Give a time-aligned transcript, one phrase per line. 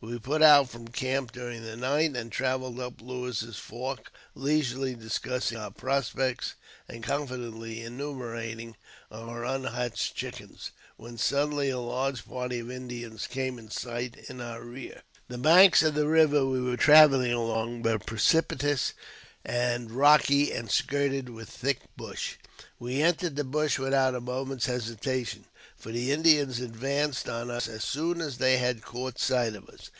[0.00, 5.58] We put out from ■camp during the night, and travelled up Lewis's Fork, leisurely ■discussing
[5.58, 8.76] our prospects and confidently enumerating
[9.10, 14.62] our ^inhatched chickens, when suddenly a large party of Indians came in sight in our
[14.62, 15.04] rear.
[15.28, 18.92] The banks of the river we were travelling along were pre cipitous
[19.42, 22.36] and rocky, and skirted with a thick bush.
[22.78, 25.44] We entered the bush without a moment's hesitation,
[25.76, 29.68] for the Indians ad vanced on us as soon as they had caught sight of
[29.68, 29.90] us.